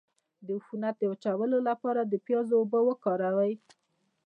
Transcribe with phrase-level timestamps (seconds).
[0.45, 3.53] د عفونت د وچولو لپاره د پیاز اوبه وکاروئ